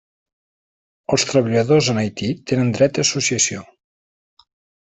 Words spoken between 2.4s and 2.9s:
tenen